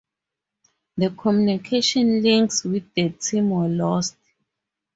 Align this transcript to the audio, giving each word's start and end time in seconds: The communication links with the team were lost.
The 0.97 1.11
communication 1.11 2.23
links 2.23 2.63
with 2.63 2.91
the 2.95 3.11
team 3.11 3.51
were 3.51 3.67
lost. 3.67 4.15